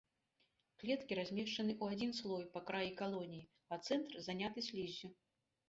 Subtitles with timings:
[0.83, 5.15] Клеткі размешчаны ў адзін слой па краі калоніі, а цэнтр заняты сліззю.